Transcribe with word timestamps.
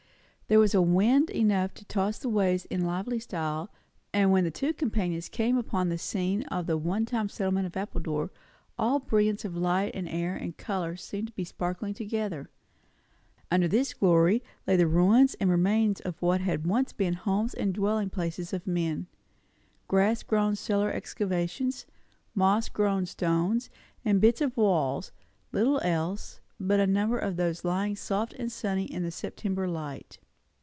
There 0.51 0.59
was 0.59 0.75
wind 0.75 1.29
enough 1.29 1.73
to 1.75 1.85
toss 1.85 2.19
the 2.19 2.27
waves 2.27 2.65
in 2.65 2.83
lively 2.83 3.21
style; 3.21 3.69
and 4.13 4.33
when 4.33 4.43
the 4.43 4.51
two 4.51 4.73
companions 4.73 5.29
came 5.29 5.55
out 5.55 5.61
upon 5.61 5.87
the 5.87 5.97
scene 5.97 6.43
of 6.47 6.67
the 6.67 6.75
one 6.75 7.05
time 7.05 7.29
settlement 7.29 7.67
of 7.67 7.77
Appledore, 7.77 8.31
all 8.77 8.99
brilliance 8.99 9.45
of 9.45 9.55
light 9.55 9.95
and 9.95 10.09
air 10.09 10.35
and 10.35 10.57
colour 10.57 10.97
seemed 10.97 11.27
to 11.27 11.33
be 11.35 11.45
sparkling 11.45 11.93
together. 11.93 12.49
Under 13.49 13.69
this 13.69 13.93
glory 13.93 14.43
lay 14.67 14.75
the 14.75 14.87
ruins 14.87 15.35
and 15.35 15.49
remains 15.49 16.01
of 16.01 16.21
what 16.21 16.41
had 16.41 16.63
been 16.63 16.69
once 16.69 16.93
homes 17.19 17.53
and 17.53 17.73
dwelling 17.73 18.09
places 18.09 18.51
of 18.51 18.67
men. 18.67 19.07
Grass 19.87 20.21
grown 20.21 20.57
cellar 20.57 20.91
excavations, 20.91 21.85
moss 22.35 22.67
grown 22.67 23.05
stones 23.05 23.69
and 24.03 24.19
bits 24.19 24.41
of 24.41 24.57
walls; 24.57 25.13
little 25.53 25.79
else; 25.79 26.41
but 26.59 26.81
a 26.81 26.85
number 26.87 27.17
of 27.17 27.37
those 27.37 27.63
lying 27.63 27.95
soft 27.95 28.33
and 28.33 28.51
sunny 28.51 28.83
in 28.83 29.03
the 29.03 29.11
September 29.11 29.65
light. 29.65 30.17